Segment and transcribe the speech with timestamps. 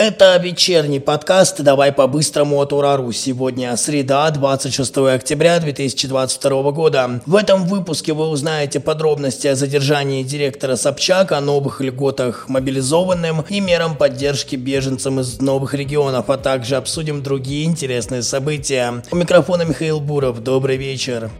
[0.00, 3.12] Это вечерний подкаст «Давай по-быстрому от Урару».
[3.12, 7.20] Сегодня среда, 26 октября 2022 года.
[7.26, 13.60] В этом выпуске вы узнаете подробности о задержании директора Собчак, о новых льготах мобилизованным и
[13.60, 19.02] мерам поддержки беженцам из новых регионов, а также обсудим другие интересные события.
[19.10, 20.42] У микрофона Михаил Буров.
[20.42, 21.30] Добрый вечер.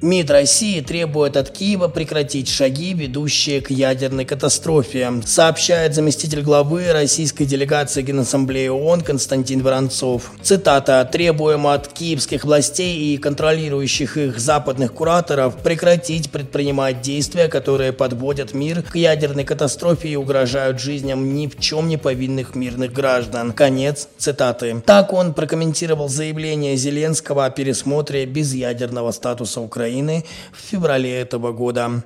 [0.00, 7.46] МИД России требует от Киева прекратить шаги, ведущие к ядерной катастрофе, сообщает заместитель главы российской
[7.46, 10.30] делегации Генассамблеи ООН Константин Воронцов.
[10.40, 11.08] Цитата.
[11.10, 18.82] «Требуем от киевских властей и контролирующих их западных кураторов прекратить предпринимать действия, которые подводят мир
[18.82, 23.50] к ядерной катастрофе и угрожают жизням ни в чем не повинных мирных граждан».
[23.52, 24.80] Конец цитаты.
[24.86, 32.02] Так он прокомментировал заявление Зеленского о пересмотре безъядерного статуса Украины Украины в феврале этого года.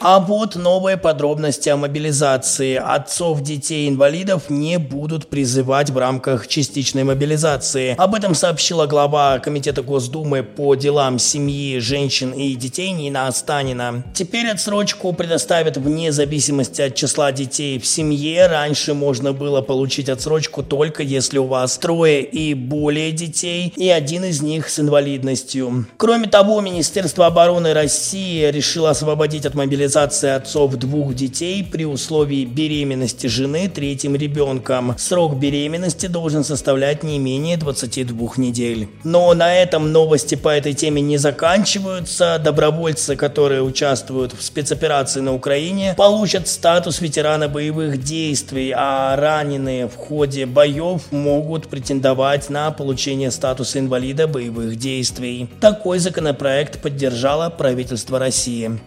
[0.00, 2.74] А вот новые подробности о мобилизации.
[2.76, 7.94] Отцов детей-инвалидов не будут призывать в рамках частичной мобилизации.
[7.96, 14.04] Об этом сообщила глава Комитета Госдумы по делам семьи, женщин и детей Нина Останина.
[14.14, 18.48] Теперь отсрочку предоставят вне зависимости от числа детей в семье.
[18.48, 24.24] Раньше можно было получить отсрочку только если у вас трое и более детей, и один
[24.24, 25.86] из них с инвалидностью.
[25.96, 32.44] Кроме того, Министерство обороны России решило освободить от мобилизации мобилизация отцов двух детей при условии
[32.44, 34.96] беременности жены третьим ребенком.
[34.98, 38.88] Срок беременности должен составлять не менее 22 недель.
[39.04, 42.40] Но на этом новости по этой теме не заканчиваются.
[42.42, 49.94] Добровольцы, которые участвуют в спецоперации на Украине, получат статус ветерана боевых действий, а раненые в
[49.94, 55.48] ходе боев могут претендовать на получение статуса инвалида боевых действий.
[55.60, 58.80] Такой законопроект поддержало правительство России.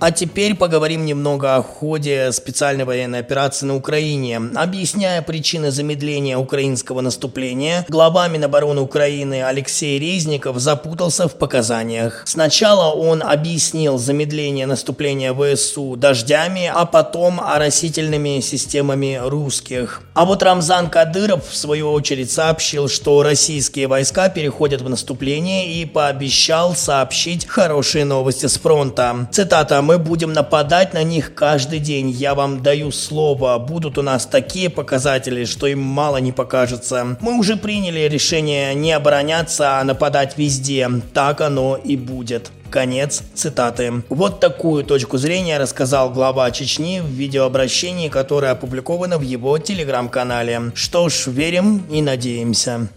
[0.00, 4.40] А теперь поговорим немного о ходе специальной военной операции на Украине.
[4.54, 12.22] Объясняя причины замедления украинского наступления, глава Минобороны Украины Алексей Резников запутался в показаниях.
[12.26, 20.02] Сначала он объяснил замедление наступления ВСУ дождями, а потом оросительными системами русских.
[20.14, 25.84] А вот Рамзан Кадыров в свою очередь сообщил, что российские войска переходят в наступление и
[25.86, 29.28] пообещал сообщить хорошие новости с фронта.
[29.32, 32.10] Цитата мы будем нападать на них каждый день.
[32.10, 33.58] Я вам даю слово.
[33.58, 37.16] Будут у нас такие показатели, что им мало не покажется.
[37.22, 40.90] Мы уже приняли решение не обороняться, а нападать везде.
[41.14, 42.50] Так оно и будет.
[42.68, 44.02] Конец цитаты.
[44.10, 50.72] Вот такую точку зрения рассказал глава Чечни в видеообращении, которое опубликовано в его телеграм-канале.
[50.74, 52.88] Что ж, верим и надеемся.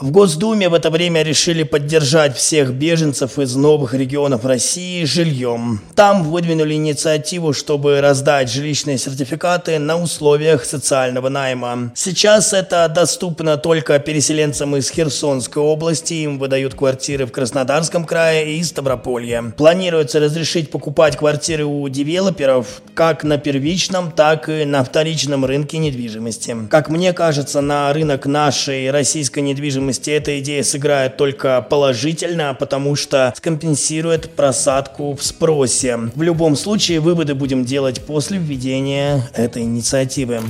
[0.00, 5.80] В Госдуме в это время решили поддержать всех беженцев из новых регионов России жильем.
[5.96, 11.90] Там выдвинули инициативу, чтобы раздать жилищные сертификаты на условиях социального найма.
[11.96, 18.62] Сейчас это доступно только переселенцам из Херсонской области, им выдают квартиры в Краснодарском крае и
[18.62, 19.52] Ставрополье.
[19.56, 26.56] Планируется разрешить покупать квартиры у девелоперов как на первичном, так и на вторичном рынке недвижимости.
[26.70, 32.96] Как мне кажется, на рынок нашей российской недвижимости недвижимости эта идея сыграет только положительно, потому
[32.96, 35.96] что скомпенсирует просадку в спросе.
[36.14, 40.40] В любом случае, выводы будем делать после введения этой инициативы.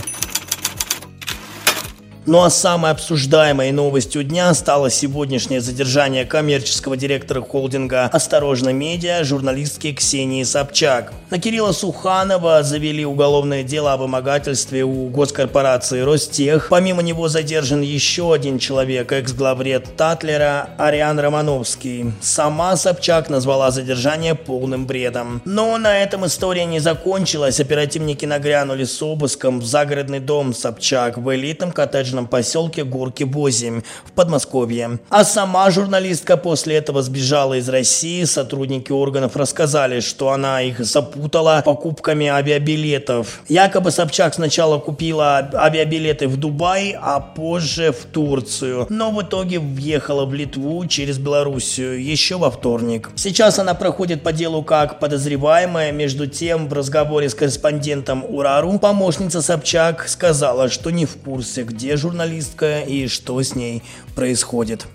[2.28, 9.94] Ну а самой обсуждаемой новостью дня стало сегодняшнее задержание коммерческого директора холдинга «Осторожно медиа» журналистки
[9.94, 11.14] Ксении Собчак.
[11.30, 16.68] На Кирилла Суханова завели уголовное дело о вымогательстве у госкорпорации «Ростех».
[16.68, 22.12] Помимо него задержан еще один человек, экс-главред Татлера Ариан Романовский.
[22.20, 25.40] Сама Собчак назвала задержание полным бредом.
[25.46, 27.58] Но на этом история не закончилась.
[27.58, 33.82] Оперативники нагрянули с обыском в загородный дом Собчак в элитном коттеджном коттеджном поселке Горки 8
[34.04, 34.98] в Подмосковье.
[35.10, 38.24] А сама журналистка после этого сбежала из России.
[38.24, 43.42] Сотрудники органов рассказали, что она их запутала покупками авиабилетов.
[43.48, 48.86] Якобы Собчак сначала купила авиабилеты в Дубай, а позже в Турцию.
[48.90, 53.10] Но в итоге въехала в Литву через Белоруссию еще во вторник.
[53.16, 55.92] Сейчас она проходит по делу как подозреваемая.
[55.92, 61.96] Между тем, в разговоре с корреспондентом Урару помощница Собчак сказала, что не в курсе, где
[61.96, 63.82] журналист журналистка и что с ней
[64.14, 64.86] происходит.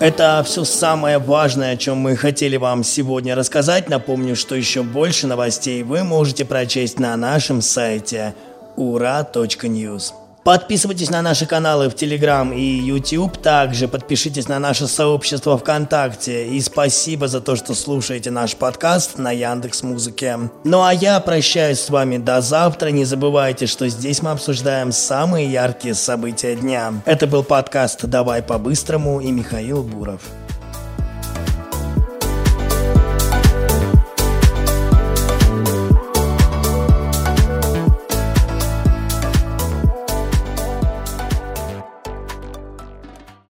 [0.00, 3.88] Это все самое важное, о чем мы хотели вам сегодня рассказать.
[3.88, 8.34] Напомню, что еще больше новостей вы можете прочесть на нашем сайте
[8.76, 10.27] ura.news.
[10.44, 13.36] Подписывайтесь на наши каналы в Телеграм и YouTube.
[13.36, 16.48] Также подпишитесь на наше сообщество ВКонтакте.
[16.48, 20.38] И спасибо за то, что слушаете наш подкаст на Яндекс Музыке.
[20.64, 22.88] Ну а я прощаюсь с вами до завтра.
[22.88, 26.94] Не забывайте, что здесь мы обсуждаем самые яркие события дня.
[27.04, 30.22] Это был подкаст «Давай по-быстрому» и Михаил Буров.